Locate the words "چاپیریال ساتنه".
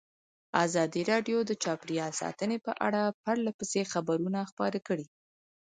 1.63-2.57